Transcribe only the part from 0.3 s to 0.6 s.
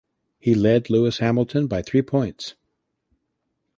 He